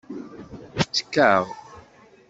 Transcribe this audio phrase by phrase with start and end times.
[0.83, 1.45] Ttekkaɣ.